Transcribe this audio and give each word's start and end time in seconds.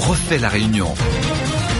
refait 0.00 0.38
la 0.38 0.48
réunion. 0.48 0.92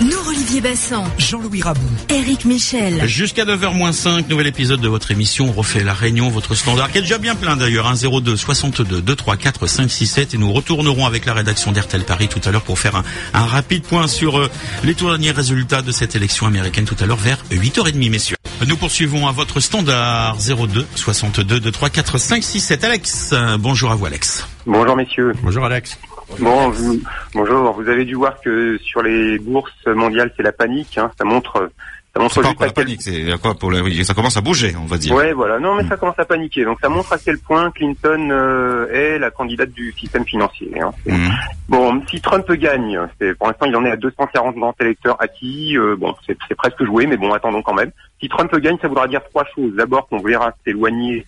Nous, 0.03 0.29
Olivier 0.29 0.61
Bassan, 0.61 1.05
Jean-Louis 1.19 1.63
Rabou, 1.63 1.81
Eric 2.09 2.45
Michel. 2.45 3.07
Jusqu'à 3.07 3.45
9h-5, 3.45 4.29
nouvel 4.29 4.47
épisode 4.47 4.81
de 4.81 4.89
votre 4.89 5.11
émission 5.11 5.47
On 5.49 5.53
refait 5.53 5.85
la 5.85 5.95
réunion, 5.95 6.29
votre 6.29 6.55
standard, 6.55 6.91
qui 6.91 6.99
est 6.99 7.03
déjà 7.03 7.19
bien 7.19 7.35
plein 7.35 7.57
d'ailleurs, 7.57 7.87
1 7.87 8.21
02 8.21 8.37
62 8.37 9.03
2 9.03 9.17
3 9.17 9.37
4 9.37 9.67
5 9.67 9.91
6 9.91 10.07
7 10.07 10.35
et 10.35 10.39
nous 10.39 10.53
retournerons 10.53 11.07
avec 11.07 11.27
la 11.27 11.35
rédaction 11.35 11.73
d'RTL 11.73 12.05
Paris 12.05 12.29
tout 12.29 12.41
à 12.45 12.51
l'heure 12.51 12.63
pour 12.63 12.79
faire 12.79 12.97
un, 12.97 13.05
un 13.35 13.45
rapide 13.45 13.83
point 13.83 14.07
sur 14.07 14.39
euh, 14.39 14.51
les 14.85 14.95
tout 14.95 15.09
derniers 15.09 15.33
résultats 15.33 15.83
de 15.83 15.93
cette 15.93 16.15
élection 16.15 16.47
américaine 16.47 16.85
tout 16.85 16.97
à 17.01 17.07
l'heure 17.07 17.17
vers 17.17 17.39
8h30 17.51 18.11
messieurs. 18.11 18.37
Nous 18.67 18.77
poursuivons 18.77 19.27
à 19.29 19.33
votre 19.33 19.61
standard 19.61 20.37
02 20.39 20.87
62 20.95 21.61
2 21.61 21.71
3 21.71 21.91
4 21.91 22.19
5 22.19 22.43
6 22.43 22.61
7 22.61 22.85
Alex, 22.85 23.31
euh, 23.33 23.57
bonjour 23.59 23.91
à 23.91 23.95
vous 23.95 24.07
Alex. 24.07 24.47
Bonjour 24.67 24.97
messieurs. 24.97 25.33
Bonjour 25.43 25.65
Alex. 25.65 25.99
Bon, 26.39 26.71
vous- 26.71 27.01
bonjour. 27.35 27.73
Vous 27.73 27.89
avez 27.89 28.05
dû 28.05 28.15
voir 28.15 28.41
que 28.41 28.79
sur 28.79 29.03
les 29.03 29.39
bourses 29.39 29.73
mondiales, 29.87 30.33
c'est 30.37 30.43
la 30.43 30.53
panique. 30.53 30.97
Hein. 30.97 31.11
Ça 31.19 31.25
montre, 31.25 31.71
ça 32.15 32.21
montre 32.21 32.35
pas 32.41 32.49
juste 32.49 32.61
à 32.63 32.65
la 32.67 32.71
quel 32.73 32.85
panique, 32.85 33.03
c'est 33.03 33.39
quoi 33.43 33.55
pour 33.55 33.71
la... 33.71 33.83
oui, 33.83 34.03
ça 34.05 34.15
commence 34.15 34.37
à 34.37 34.41
bouger, 34.41 34.75
on 34.81 34.87
va 34.87 34.97
dire. 34.97 35.15
Ouais, 35.15 35.33
voilà. 35.33 35.59
Non, 35.59 35.75
mais 35.75 35.87
ça 35.87 35.97
commence 35.97 36.19
à 36.19 36.25
paniquer. 36.25 36.65
Donc, 36.65 36.79
ça 36.81 36.89
montre 36.89 37.13
à 37.13 37.19
quel 37.19 37.39
point 37.39 37.71
Clinton 37.73 38.31
euh, 38.31 38.87
est 38.93 39.19
la 39.19 39.31
candidate 39.31 39.71
du 39.73 39.93
système 39.93 40.25
financier. 40.25 40.71
hein. 40.81 40.93
Mhm. 41.07 41.31
Bon, 41.69 42.03
si 42.11 42.21
Trump 42.21 42.51
gagne, 42.53 42.99
c'est 43.21 43.37
pour 43.37 43.49
l'instant, 43.49 43.67
il 43.67 43.77
en 43.77 43.85
est 43.85 43.91
à 43.93 43.97
240 43.97 44.57
grands 44.57 44.75
électeurs 44.81 45.17
acquis. 45.21 45.77
Euh, 45.77 45.95
bon, 45.97 46.15
c'est 46.27 46.37
c'est 46.49 46.55
presque 46.57 46.83
joué, 46.85 47.07
mais 47.07 47.17
bon, 47.17 47.33
attendons 47.33 47.63
quand 47.63 47.75
même. 47.75 47.91
Si 48.21 48.29
Trump 48.29 48.55
gagne, 48.57 48.79
ça 48.81 48.89
voudra 48.89 49.07
dire 49.09 49.21
trois 49.31 49.45
choses. 49.55 49.75
D'abord, 49.75 50.09
qu'on 50.09 50.19
verra 50.21 50.53
s'éloigner 50.65 51.27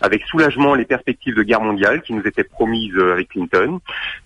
avec 0.00 0.22
soulagement 0.26 0.74
les 0.74 0.84
perspectives 0.84 1.34
de 1.34 1.42
guerre 1.42 1.60
mondiale 1.62 2.02
qui 2.02 2.12
nous 2.12 2.22
étaient 2.26 2.44
promises 2.44 2.94
euh, 2.96 3.12
avec 3.14 3.28
Clinton. 3.30 3.80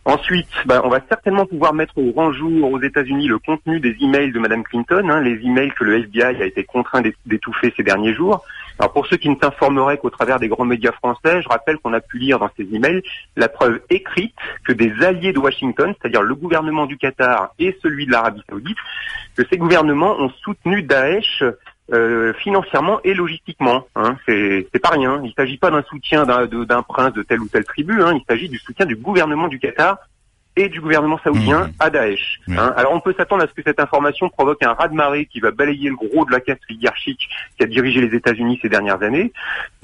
Ensuite, 0.05 0.49
ben, 0.67 0.81
on 0.85 0.89
va 0.89 1.01
certainement 1.09 1.47
pouvoir 1.47 1.75
mettre 1.75 1.97
au 1.99 2.11
grand 2.13 2.33
jour 2.33 2.71
aux 2.73 2.81
États-Unis 2.81 3.29
le 3.29 3.39
contenu 3.39 3.81
des 3.81 3.97
emails 4.01 4.33
de 4.33 4.39
Madame 4.39 4.63
Clinton, 4.65 5.09
hein, 5.11 5.21
les 5.21 5.41
emails 5.45 5.71
que 5.73 5.85
le 5.85 5.99
FBI 5.99 6.43
a 6.43 6.47
été 6.47 6.65
contraint 6.65 7.01
d'é- 7.03 7.15
d'étouffer 7.27 7.73
ces 7.77 7.83
derniers 7.83 8.15
jours. 8.15 8.45
Alors 8.79 8.93
pour 8.93 9.07
ceux 9.07 9.19
qui 9.19 9.29
ne 9.29 9.37
s'informeraient 9.41 9.99
qu'au 9.99 10.09
travers 10.11 10.39
des 10.41 10.49
grands 10.49 10.65
médias 10.65 10.93
français, 10.93 11.43
je 11.43 11.49
rappelle 11.49 11.77
qu'on 11.79 11.93
a 11.93 12.01
pu 12.01 12.19
lire 12.19 12.39
dans 12.39 12.51
ces 12.57 12.67
emails 12.75 13.03
la 13.37 13.49
preuve 13.49 13.81
écrite 13.91 14.35
que 14.65 14.73
des 14.73 14.91
alliés 15.05 15.33
de 15.35 15.39
Washington, 15.39 15.95
c'est-à-dire 16.01 16.23
le 16.23 16.35
gouvernement 16.35 16.87
du 16.87 16.97
Qatar 16.97 17.53
et 17.59 17.77
celui 17.83 18.07
de 18.07 18.13
l'Arabie 18.13 18.43
Saoudite, 18.49 18.79
que 19.37 19.43
ces 19.51 19.59
gouvernements 19.59 20.17
ont 20.19 20.31
soutenu 20.43 20.83
Daesh 20.83 21.45
euh, 21.93 22.33
financièrement 22.35 23.01
et 23.05 23.15
logistiquement. 23.15 23.85
Hein. 23.97 24.17
C'est 24.27 24.67
pas 24.83 24.91
rien. 24.91 25.21
Il 25.25 25.33
s'agit 25.35 25.57
pas 25.59 25.71
d'un 25.71 25.83
soutien 25.83 26.25
d'un 26.27 26.83
prince 26.83 27.13
de 27.15 27.23
telle 27.23 27.41
ou 27.41 27.49
telle 27.49 27.65
tribu. 27.65 28.03
Hein. 28.03 28.15
Il 28.15 28.23
s'agit 28.29 28.49
du 28.49 28.59
soutien 28.59 28.87
du 28.87 28.97
gouvernement 28.97 29.49
du 29.49 29.59
Qatar 29.59 29.99
et 30.57 30.69
du 30.69 30.81
gouvernement 30.81 31.19
saoudien 31.23 31.67
Mhm. 31.69 31.73
à 31.79 31.91
Daesh. 31.91 32.41
Hein. 32.51 32.75
Alors 32.77 32.93
on 32.93 33.01
peut 33.01 33.15
s'attendre 33.17 33.45
à 33.45 33.47
ce 33.47 33.53
que 33.53 33.63
cette 33.65 33.79
information 33.79 34.29
provoque 34.29 34.63
un 34.65 34.73
raz-de-marée 34.73 35.27
qui 35.27 35.39
va 35.39 35.53
balayer 35.53 35.89
le 35.89 35.95
gros 35.95 36.25
de 36.25 36.33
la 36.33 36.41
caste 36.41 36.61
oligarchique 36.69 37.29
qui 37.57 37.63
a 37.63 37.67
dirigé 37.67 38.01
les 38.01 38.15
États-Unis 38.17 38.59
ces 38.61 38.69
dernières 38.69 39.01
années. 39.03 39.33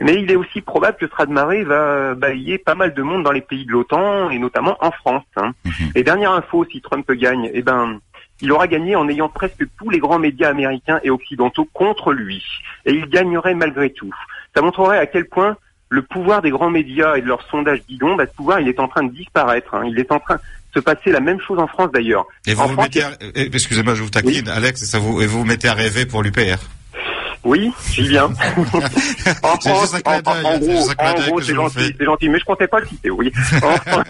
Mais 0.01 0.15
il 0.21 0.31
est 0.31 0.35
aussi 0.37 0.61
probable 0.63 0.97
que 0.99 1.07
ce 1.07 1.15
raz-de-marée 1.15 1.63
va 1.63 2.15
balayer 2.17 2.59
pas 2.59 2.75
mal 2.75 2.95
de 2.95 3.03
monde 3.03 3.23
dans 3.23 3.31
les 3.33 3.43
pays 3.43 3.65
de 3.65 3.71
l'OTAN 3.71 4.29
et 4.31 4.39
notamment 4.41 4.77
en 4.81 4.91
France. 4.91 5.23
hein. 5.37 5.53
Mhm. 5.65 5.73
Et 5.95 6.03
dernière 6.03 6.33
info, 6.33 6.65
si 6.71 6.81
Trump 6.81 7.09
gagne, 7.13 7.49
eh 7.55 7.63
ben 7.63 8.01
il 8.41 8.53
aura 8.53 8.67
gagné 8.69 8.97
en 8.97 9.09
ayant 9.09 9.29
presque 9.29 9.65
tous 9.79 9.91
les 9.91 9.99
grands 9.99 10.19
médias 10.19 10.51
américains 10.51 11.01
et 11.03 11.11
occidentaux 11.11 11.69
contre 11.73 12.13
lui. 12.13 12.43
Et 12.85 12.93
il 12.93 13.07
gagnerait 13.07 13.55
malgré 13.55 13.91
tout. 13.91 14.15
Ça 14.55 14.63
montrerait 14.63 14.99
à 14.99 15.07
quel 15.07 15.27
point 15.27 15.57
le 15.89 16.03
pouvoir 16.03 16.43
des 16.43 16.51
grands 16.51 16.71
médias 16.71 17.17
et 17.17 17.21
de 17.23 17.27
leurs 17.27 17.47
sondages 17.49 17.83
bidons, 17.89 18.17
bah, 18.17 18.27
ce 18.27 18.33
pouvoir, 18.35 18.61
il 18.61 18.69
est 18.69 18.81
en 18.81 18.89
train 18.89 19.05
de 19.05 19.13
disparaître. 19.13 19.75
hein. 19.75 19.85
Il 19.87 19.99
est 19.99 20.11
en 20.11 20.19
train 20.19 20.35
de 20.37 20.41
se 20.75 20.81
passer 20.81 21.13
la 21.13 21.21
même 21.21 21.41
chose 21.41 21.59
en 21.59 21.67
France 21.69 21.91
d'ailleurs. 21.93 22.27
Et 22.47 22.55
vous 22.55 22.63
En 22.63 22.67
vous 22.67 22.73
France, 22.75 22.87
mettez, 22.87 23.03
à... 23.03 23.13
eh, 23.35 23.49
excusez-moi, 23.55 23.95
je 23.95 24.03
vous 24.03 24.11
taquine, 24.11 24.49
Alex, 24.49 24.83
et 24.83 24.87
ça 24.87 24.99
vous, 24.99 25.23
et 25.23 25.27
vous 25.27 25.39
vous 25.39 25.45
mettez 25.45 25.69
à 25.69 25.75
rêver 25.75 26.05
pour 26.05 26.23
l'UPR. 26.23 26.59
Oui, 27.47 27.73
j'y 27.93 28.09
viens. 28.09 28.25
en 29.45 29.57
clin 29.57 29.73
en- 29.73 29.79
gros, 31.29 31.41
c'est 31.41 31.55
gentil, 31.55 31.95
c'est 31.97 32.05
gentil, 32.05 32.29
mais 32.29 32.41
je 32.41 32.45
comptais 32.45 32.67
pas 32.67 32.81
le 32.81 32.87
citer, 32.87 33.09
oui. 33.09 33.33
En 33.63 33.77
France, 33.77 34.07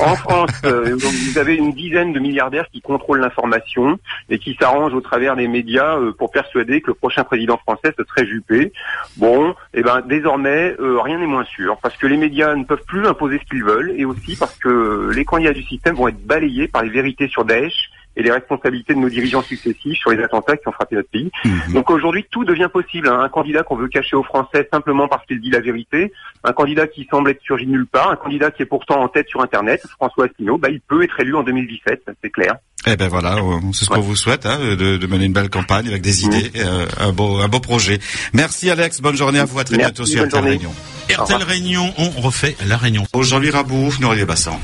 en 0.00 0.16
France, 0.16 0.50
euh, 0.64 0.96
vous 0.96 1.38
avez 1.38 1.54
une 1.54 1.72
dizaine 1.72 2.12
de 2.12 2.18
milliardaires 2.18 2.66
qui 2.72 2.80
contrôlent 2.80 3.20
l'information 3.20 3.96
et 4.28 4.40
qui 4.40 4.56
s'arrangent 4.60 4.92
au 4.94 5.00
travers 5.00 5.36
des 5.36 5.46
médias 5.46 5.98
euh, 5.98 6.12
pour 6.12 6.32
persuader 6.32 6.80
que 6.80 6.88
le 6.88 6.94
prochain 6.94 7.22
président 7.22 7.58
français 7.58 7.94
ce 7.96 8.04
serait 8.04 8.26
Juppé. 8.26 8.72
Bon, 9.18 9.54
et 9.72 9.82
ben 9.82 10.02
désormais 10.04 10.74
euh, 10.80 11.00
rien 11.00 11.18
n'est 11.18 11.26
moins 11.26 11.44
sûr 11.44 11.76
parce 11.80 11.96
que 11.96 12.08
les 12.08 12.16
médias 12.16 12.56
ne 12.56 12.64
peuvent 12.64 12.84
plus 12.88 13.06
imposer 13.06 13.38
ce 13.38 13.48
qu'ils 13.48 13.62
veulent 13.64 13.94
et 13.96 14.04
aussi 14.04 14.34
parce 14.34 14.56
que 14.56 15.10
les 15.14 15.24
candidats 15.24 15.52
du 15.52 15.62
système 15.62 15.94
vont 15.94 16.08
être 16.08 16.26
balayés 16.26 16.66
par 16.66 16.82
les 16.82 16.90
vérités 16.90 17.28
sur 17.28 17.44
Daesh 17.44 17.90
et 18.18 18.22
les 18.22 18.30
responsabilités 18.32 18.92
de 18.94 18.98
nos 18.98 19.08
dirigeants 19.08 19.42
successifs 19.42 19.96
sur 19.98 20.10
les 20.10 20.22
attentats 20.22 20.56
qui 20.56 20.66
ont 20.68 20.72
frappé 20.72 20.96
notre 20.96 21.08
pays. 21.08 21.30
Mhm. 21.44 21.72
Donc 21.74 21.88
aujourd'hui, 21.90 22.26
tout 22.30 22.44
devient 22.44 22.68
possible. 22.70 23.08
hein. 23.08 23.20
Un 23.20 23.28
candidat 23.28 23.62
qu'on 23.62 23.76
veut 23.76 23.88
cacher 23.88 24.16
aux 24.16 24.24
Français 24.24 24.68
simplement 24.72 25.06
parce 25.08 25.24
qu'il 25.26 25.40
dit 25.40 25.50
la 25.50 25.60
vérité, 25.60 26.12
un 26.44 26.52
candidat 26.52 26.86
qui 26.88 27.06
semble 27.10 27.30
être 27.30 27.40
surgi 27.42 27.64
de 27.64 27.70
nulle 27.70 27.86
part, 27.86 28.10
un 28.10 28.16
candidat 28.16 28.50
qui 28.50 28.62
est 28.62 28.66
pourtant 28.66 29.00
en 29.00 29.08
tête 29.08 29.28
sur 29.28 29.40
Internet, 29.40 29.82
François 29.96 30.26
Asselineau, 30.26 30.58
bah, 30.58 30.68
il 30.70 30.80
peut 30.80 31.02
être 31.04 31.18
élu 31.20 31.34
en 31.36 31.42
2017, 31.44 32.02
ça, 32.06 32.12
c'est 32.22 32.30
clair. 32.30 32.56
Eh 32.86 32.96
ben 32.96 33.08
voilà, 33.08 33.36
c'est 33.72 33.84
ce 33.84 33.90
qu'on 33.90 34.00
vous 34.00 34.14
souhaite, 34.16 34.46
hein, 34.46 34.58
de, 34.60 34.96
de 34.96 35.06
mener 35.08 35.24
une 35.26 35.32
belle 35.32 35.50
campagne 35.50 35.88
avec 35.88 36.00
des 36.00 36.24
idées, 36.24 36.50
euh, 36.58 36.86
un 37.00 37.12
beau, 37.12 37.38
un 37.38 37.48
beau 37.48 37.58
projet. 37.60 37.98
Merci 38.32 38.70
Alex, 38.70 39.00
bonne 39.00 39.16
journée 39.16 39.40
à 39.40 39.44
vous, 39.44 39.58
à 39.58 39.64
très 39.64 39.76
Merci, 39.76 39.92
bientôt 39.92 40.06
sur 40.06 40.20
RTL 40.24 40.30
journée. 40.30 40.50
Réunion. 40.56 40.72
RTL 41.10 41.42
Réunion, 41.42 41.92
on 41.98 42.08
refait 42.20 42.56
la 42.66 42.76
réunion. 42.76 43.04
Jean-Louis 43.20 43.50
Rabou, 43.50 43.90
Norier 44.00 44.24
Bassan. 44.24 44.58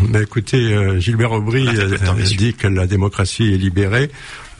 Ben 0.00 0.22
écoutez, 0.22 0.72
euh, 0.72 0.98
Gilbert 0.98 1.32
Aubry 1.32 1.66
Ah, 1.68 2.14
dit 2.36 2.54
que 2.54 2.66
la 2.66 2.86
démocratie 2.86 3.52
est 3.52 3.58
libérée. 3.58 4.10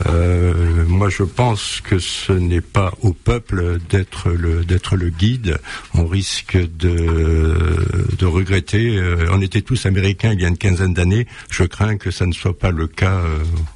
Euh, 0.07 0.85
moi, 0.87 1.09
je 1.09 1.23
pense 1.23 1.81
que 1.83 1.99
ce 1.99 2.33
n'est 2.33 2.61
pas 2.61 2.93
au 3.01 3.13
peuple 3.13 3.79
d'être 3.89 4.29
le 4.29 4.63
d'être 4.65 4.95
le 4.95 5.09
guide. 5.09 5.57
On 5.93 6.05
risque 6.05 6.57
de 6.57 7.77
de 8.17 8.25
regretter. 8.25 9.01
on 9.31 9.41
était 9.41 9.61
tous 9.61 9.85
américains 9.85 10.33
il 10.33 10.41
y 10.41 10.45
a 10.45 10.47
une 10.47 10.57
quinzaine 10.57 10.93
d'années. 10.93 11.27
Je 11.49 11.63
crains 11.63 11.97
que 11.97 12.11
ça 12.11 12.25
ne 12.25 12.33
soit 12.33 12.57
pas 12.57 12.71
le 12.71 12.87
cas 12.87 13.21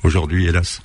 aujourd'hui, 0.04 0.48
hélas. 0.48 0.82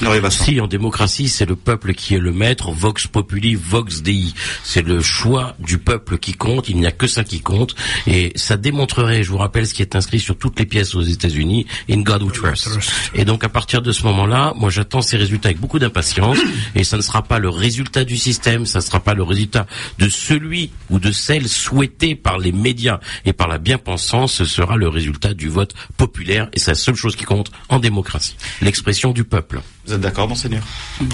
Bassan. 0.00 0.44
Si 0.44 0.60
en 0.60 0.66
démocratie, 0.66 1.28
c'est 1.28 1.46
le 1.46 1.56
peuple 1.56 1.94
qui 1.94 2.14
est 2.14 2.18
le 2.18 2.32
maître, 2.32 2.70
vox 2.70 3.06
populi, 3.06 3.54
vox 3.54 4.02
dei. 4.02 4.32
C'est 4.62 4.82
le 4.82 5.00
choix 5.00 5.54
du 5.58 5.78
peuple 5.78 6.18
qui 6.18 6.32
compte, 6.32 6.68
il 6.68 6.76
n'y 6.76 6.86
a 6.86 6.92
que 6.92 7.06
ça 7.06 7.24
qui 7.24 7.40
compte. 7.40 7.74
Et 8.06 8.32
ça 8.34 8.56
démontrerait, 8.56 9.22
je 9.22 9.30
vous 9.30 9.38
rappelle 9.38 9.66
ce 9.66 9.74
qui 9.74 9.82
est 9.82 9.96
inscrit 9.96 10.20
sur 10.20 10.36
toutes 10.36 10.58
les 10.58 10.66
pièces 10.66 10.94
aux 10.94 11.02
États-Unis, 11.02 11.66
In 11.90 12.00
God 12.00 12.22
We 12.22 12.32
Trust. 12.32 12.68
Et 13.14 13.24
donc 13.24 13.44
à 13.44 13.48
partir 13.48 13.82
de 13.82 13.92
ce 13.92 14.02
moment-là, 14.04 14.52
moi 14.56 14.70
j'attends 14.70 15.02
ces 15.02 15.16
résultats 15.16 15.48
avec 15.48 15.60
beaucoup 15.60 15.78
d'impatience. 15.78 16.38
Et 16.74 16.84
ça 16.84 16.96
ne 16.96 17.02
sera 17.02 17.22
pas 17.22 17.38
le 17.38 17.48
résultat 17.48 18.04
du 18.04 18.16
système, 18.16 18.66
ça 18.66 18.78
ne 18.80 18.84
sera 18.84 19.00
pas 19.00 19.14
le 19.14 19.22
résultat 19.22 19.66
de 19.98 20.08
celui 20.08 20.70
ou 20.90 20.98
de 20.98 21.12
celle 21.12 21.48
souhaitée 21.48 22.14
par 22.14 22.38
les 22.38 22.52
médias 22.52 23.00
et 23.24 23.32
par 23.32 23.48
la 23.48 23.58
bien-pensance, 23.58 24.34
ce 24.34 24.44
sera 24.44 24.76
le 24.76 24.88
résultat 24.88 25.34
du 25.34 25.48
vote 25.48 25.74
populaire. 25.96 26.48
Et 26.52 26.58
c'est 26.58 26.72
la 26.72 26.76
seule 26.76 26.94
chose 26.94 27.16
qui 27.16 27.24
compte 27.24 27.50
en 27.68 27.78
démocratie. 27.78 28.36
L'expression 28.60 29.12
du 29.12 29.24
peuple. 29.24 29.60
Vous 29.86 29.92
êtes 29.92 30.00
d'accord, 30.00 30.28
monseigneur? 30.28 30.62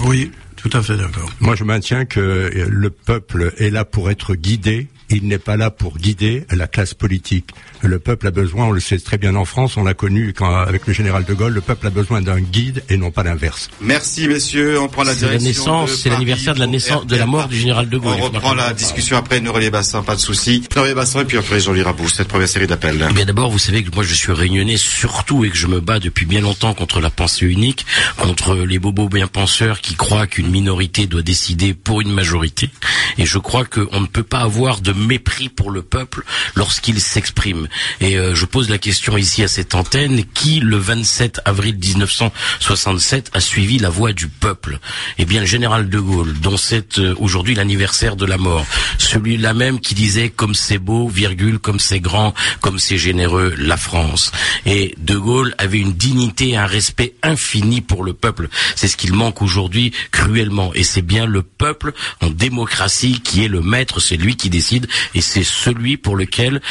Oui, 0.05 0.31
tout 0.61 0.77
à 0.77 0.81
fait 0.81 0.95
d'accord. 0.97 1.29
Moi, 1.39 1.55
je 1.55 1.63
maintiens 1.63 2.05
que 2.05 2.19
euh, 2.19 2.67
le 2.69 2.89
peuple 2.89 3.53
est 3.57 3.69
là 3.69 3.85
pour 3.85 4.09
être 4.11 4.35
guidé. 4.35 4.87
Il 5.13 5.27
n'est 5.27 5.39
pas 5.39 5.57
là 5.57 5.71
pour 5.71 5.97
guider 5.97 6.45
la 6.51 6.67
classe 6.67 6.93
politique. 6.93 7.49
Le 7.81 7.99
peuple 7.99 8.27
a 8.27 8.31
besoin, 8.31 8.67
on 8.67 8.71
le 8.71 8.79
sait 8.79 8.97
très 8.97 9.17
bien 9.17 9.35
en 9.35 9.43
France, 9.43 9.75
on 9.75 9.83
l'a 9.83 9.93
connu 9.93 10.31
quand, 10.33 10.55
avec 10.55 10.87
le 10.87 10.93
général 10.93 11.25
de 11.25 11.33
Gaulle, 11.33 11.51
le 11.51 11.59
peuple 11.59 11.87
a 11.87 11.89
besoin 11.89 12.21
d'un 12.21 12.39
guide 12.39 12.81
et 12.89 12.95
non 12.95 13.11
pas 13.11 13.23
l'inverse. 13.23 13.69
Merci 13.81 14.29
messieurs, 14.29 14.79
on 14.79 14.87
prend 14.87 15.03
la 15.03 15.13
C'est 15.13 15.25
la 15.25 15.37
direction. 15.37 15.83
naissance, 15.83 15.99
c'est 16.01 16.09
l'anniversaire 16.09 16.53
de 16.53 16.59
la 16.59 16.67
naissance, 16.67 17.05
de 17.07 17.15
la 17.17 17.25
mort 17.25 17.49
du 17.49 17.57
général 17.57 17.89
de 17.89 17.97
Gaulle. 17.97 18.15
On 18.19 18.25
reprend 18.25 18.53
la 18.53 18.71
discussion 18.73 19.17
après 19.17 19.41
Norier 19.41 19.69
Bassan, 19.69 20.01
pas 20.05 20.15
de 20.15 20.21
souci. 20.21 20.63
Norier 20.77 20.93
Bassan 20.93 21.23
et 21.23 21.25
puis 21.25 21.37
après 21.39 21.59
Jean-Louis 21.59 21.81
Rabou, 21.81 22.07
cette 22.07 22.29
première 22.29 22.47
série 22.47 22.67
d'appels. 22.67 23.05
Eh 23.09 23.13
Bien 23.13 23.25
d'abord, 23.25 23.49
vous 23.51 23.59
savez 23.59 23.83
que 23.83 23.93
moi 23.93 24.05
je 24.05 24.13
suis 24.13 24.31
réunionnais 24.31 24.77
surtout 24.77 25.43
et 25.43 25.49
que 25.49 25.57
je 25.57 25.67
me 25.67 25.81
bats 25.81 25.99
depuis 25.99 26.25
bien 26.25 26.39
longtemps 26.39 26.73
contre 26.73 27.01
la 27.01 27.09
pensée 27.09 27.47
unique, 27.47 27.85
contre 28.15 28.55
les 28.55 28.79
bobos 28.79 29.09
bien 29.09 29.27
penseurs 29.27 29.81
qui 29.81 29.95
croient 29.95 30.27
qu'une 30.27 30.50
minorité 30.51 31.07
doit 31.07 31.21
décider 31.21 31.73
pour 31.73 32.01
une 32.01 32.11
majorité. 32.11 32.69
Et 33.17 33.25
je 33.25 33.37
crois 33.37 33.65
qu'on 33.65 34.01
ne 34.01 34.05
peut 34.05 34.23
pas 34.23 34.39
avoir 34.39 34.81
de 34.81 34.93
mépris 34.93 35.49
pour 35.49 35.71
le 35.71 35.81
peuple 35.81 36.23
lorsqu'il 36.55 36.99
s'exprime. 36.99 37.67
Et 37.99 38.17
euh, 38.17 38.35
je 38.35 38.45
pose 38.45 38.69
la 38.69 38.77
question 38.77 39.17
ici 39.17 39.43
à 39.43 39.47
cette 39.47 39.75
antenne 39.75 40.23
qui 40.33 40.59
le 40.59 40.77
27 40.77 41.41
avril 41.45 41.77
1967 41.77 43.31
a 43.33 43.39
suivi 43.39 43.79
la 43.79 43.89
voix 43.89 44.13
du 44.13 44.27
peuple? 44.27 44.79
Eh 45.17 45.25
bien 45.25 45.41
le 45.41 45.45
général 45.45 45.89
de 45.89 45.99
Gaulle, 45.99 46.33
dont 46.39 46.57
c'est 46.57 46.99
euh, 46.99 47.15
aujourd'hui 47.17 47.55
l'anniversaire 47.55 48.15
de 48.15 48.25
la 48.25 48.37
mort, 48.37 48.65
celui-là 48.97 49.53
même 49.53 49.79
qui 49.79 49.95
disait 49.95 50.29
comme 50.29 50.55
c'est 50.55 50.77
beau, 50.77 51.07
virgule, 51.07 51.59
comme 51.59 51.79
c'est 51.79 51.99
grand, 51.99 52.33
comme 52.59 52.79
c'est 52.79 52.97
généreux, 52.97 53.55
la 53.57 53.77
France. 53.77 54.31
Et 54.65 54.95
de 54.97 55.15
Gaulle 55.17 55.55
avait 55.57 55.79
une 55.79 55.93
dignité 55.93 56.49
et 56.49 56.57
un 56.57 56.65
respect 56.65 57.13
infini 57.23 57.81
pour 57.81 58.03
le 58.03 58.13
peuple. 58.13 58.49
C'est 58.75 58.87
ce 58.87 58.97
qu'il 58.97 59.13
manque 59.13 59.41
aujourd'hui 59.41 59.91
cruellement. 60.11 60.30
Et 60.73 60.83
c'est 60.83 61.01
bien 61.01 61.25
le 61.25 61.41
peuple 61.41 61.93
en 62.21 62.29
démocratie 62.29 63.21
qui 63.21 63.43
est 63.43 63.47
le 63.47 63.61
maître, 63.61 63.99
c'est 63.99 64.17
lui 64.17 64.35
qui 64.35 64.49
décide 64.49 64.87
et 65.13 65.21
c'est 65.21 65.43
celui 65.43 65.97
pour 65.97 66.15
lequel 66.15 66.61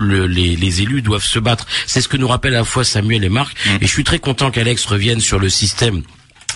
les, 0.00 0.82
élus 0.82 1.02
doivent 1.02 1.24
se 1.24 1.38
battre. 1.38 1.66
C'est 1.86 2.00
ce 2.00 2.08
que 2.08 2.16
nous 2.16 2.28
rappellent 2.28 2.54
à 2.54 2.58
la 2.58 2.64
fois 2.64 2.84
Samuel 2.84 3.24
et 3.24 3.28
Marc. 3.28 3.56
Mmh. 3.66 3.70
Et 3.80 3.86
je 3.86 3.92
suis 3.92 4.04
très 4.04 4.18
content 4.18 4.50
qu'Alex 4.50 4.84
revienne 4.84 5.20
sur 5.20 5.38
le 5.38 5.48
système 5.48 6.02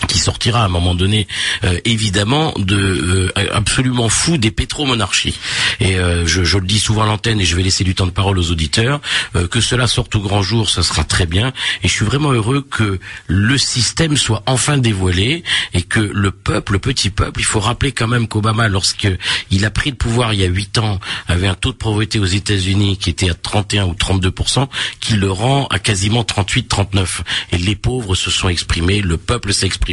qui 0.07 0.19
sortira 0.19 0.61
à 0.61 0.65
un 0.65 0.69
moment 0.69 0.95
donné 0.95 1.27
euh, 1.63 1.79
évidemment 1.85 2.53
de 2.57 2.77
euh, 2.77 3.31
absolument 3.53 4.09
fou 4.09 4.37
des 4.37 4.51
pétromonarchies. 4.51 5.37
Et 5.79 5.95
euh, 5.95 6.25
je, 6.25 6.43
je, 6.43 6.57
le 6.57 6.65
dis 6.65 6.79
souvent 6.79 7.03
à 7.03 7.05
l'antenne 7.05 7.39
et 7.39 7.45
je 7.45 7.55
vais 7.55 7.63
laisser 7.63 7.83
du 7.83 7.95
temps 7.95 8.05
de 8.05 8.11
parole 8.11 8.37
aux 8.37 8.51
auditeurs 8.51 9.01
que 9.49 9.61
cela 9.61 9.87
sorte 9.87 10.15
au 10.15 10.21
grand 10.21 10.41
jour 10.41 10.69
ça 10.69 10.83
sera 10.83 11.03
très 11.03 11.25
bien. 11.25 11.53
Et 11.83 11.87
je 11.87 11.93
suis 11.93 12.05
vraiment 12.05 12.31
heureux 12.31 12.65
que 12.69 12.99
le 13.27 13.57
système 13.57 14.17
soit 14.17 14.43
enfin 14.45 14.77
dévoilé 14.77 15.43
et 15.73 15.81
que 15.81 15.99
le 15.99 16.31
peuple 16.31 16.73
le 16.73 16.79
petit 16.79 17.09
peuple 17.09 17.39
il 17.39 17.45
faut 17.45 17.59
rappeler 17.59 17.91
quand 17.91 18.07
même 18.07 18.27
qu'Obama 18.27 18.67
lorsque 18.67 19.07
il 19.51 19.65
a 19.65 19.71
pris 19.71 19.91
le 19.91 19.95
pouvoir 19.95 20.33
il 20.33 20.39
y 20.39 20.43
a 20.43 20.47
huit 20.47 20.77
ans 20.77 20.99
avait 21.27 21.47
un 21.47 21.55
taux 21.55 21.71
de 21.71 21.77
pauvreté 21.77 22.19
aux 22.19 22.25
États-Unis 22.25 22.97
qui 22.97 23.09
était 23.09 23.29
à 23.29 23.33
31 23.33 23.85
ou 23.85 23.93
32% 23.93 24.67
qui 24.99 25.13
le 25.13 25.31
rend 25.31 25.67
à 25.67 25.79
quasiment 25.79 26.23
38 26.23 26.67
39 26.67 27.23
et 27.51 27.57
les 27.57 27.75
pauvres 27.75 28.15
se 28.15 28.31
sont 28.31 28.49
exprimés 28.49 29.01
le 29.01 29.17
peuple 29.17 29.53
s'est 29.53 29.65
exprimé 29.65 29.92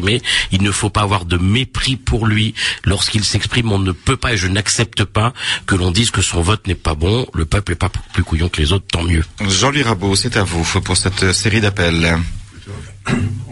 il 0.53 0.63
ne 0.63 0.71
faut 0.71 0.91
pas 0.91 1.03
avoir 1.03 1.25
de 1.25 1.37
mépris 1.37 1.97
pour 1.97 2.27
lui. 2.27 2.55
Lorsqu'il 2.85 3.25
s'exprime, 3.25 3.73
on 3.73 3.79
ne 3.79 3.93
peut 3.93 4.17
pas 4.17 4.35
et 4.35 4.37
je 4.37 4.47
n'accepte 4.47 5.05
pas 5.05 5.33
que 5.67 5.75
l'on 5.75 5.91
dise 5.91 6.11
que 6.11 6.23
son 6.23 6.43
vote 6.43 6.67
n'est 6.67 6.75
pas 6.75 6.95
bon. 6.95 7.27
Le 7.35 7.45
peuple 7.45 7.73
n'est 7.73 7.77
pas 7.77 7.91
plus 8.13 8.25
couillon 8.25 8.49
que 8.49 8.61
les 8.61 8.73
autres, 8.73 8.87
tant 8.91 9.03
mieux. 9.03 9.25
Jean-Louis 9.41 9.83
Rabot, 9.83 10.17
c'est 10.17 10.37
à 10.37 10.45
vous 10.45 10.65
pour 10.81 10.97
cette 10.97 11.33
série 11.33 11.61
d'appels. 11.61 12.19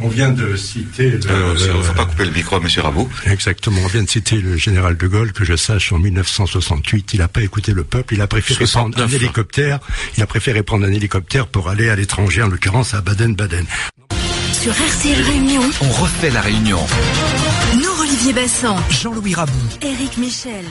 On 0.00 0.08
vient 0.08 0.30
de 0.30 0.56
citer. 0.56 1.08
Il 1.08 1.26
ne 1.26 1.32
euh, 1.32 1.82
faut 1.82 1.94
pas 1.94 2.04
couper 2.04 2.24
le 2.24 2.30
micro, 2.30 2.60
Monsieur 2.60 2.82
Rabot. 2.82 3.08
Exactement. 3.26 3.80
On 3.82 3.88
vient 3.88 4.02
de 4.02 4.08
citer 4.08 4.36
le 4.36 4.56
général 4.56 4.96
de 4.96 5.06
Gaulle, 5.06 5.32
que 5.32 5.44
je 5.44 5.56
sache, 5.56 5.92
en 5.92 5.98
1968, 5.98 7.14
il 7.14 7.20
n'a 7.20 7.28
pas 7.28 7.42
écouté 7.42 7.72
le 7.72 7.82
peuple. 7.82 8.14
Il 8.14 8.20
a 8.20 8.26
préféré 8.28 8.64
prendre 8.66 9.00
un 9.00 9.08
hélicoptère. 9.08 9.80
Il 10.16 10.22
a 10.22 10.26
préféré 10.26 10.62
prendre 10.62 10.86
un 10.86 10.92
hélicoptère 10.92 11.48
pour 11.48 11.68
aller 11.68 11.88
à 11.88 11.96
l'étranger, 11.96 12.42
en 12.42 12.48
l'occurrence 12.48 12.94
à 12.94 13.00
Baden-Baden. 13.00 13.66
Sur 14.68 14.84
RCL 14.84 15.22
Réunion, 15.22 15.62
on 15.80 16.02
refait 16.02 16.28
la 16.28 16.42
réunion. 16.42 16.80
Nous, 17.76 18.02
Olivier 18.02 18.34
Bassan, 18.34 18.76
Jean-Louis 18.90 19.34
Rabou, 19.34 19.52
Éric 19.80 20.18
Michel. 20.18 20.66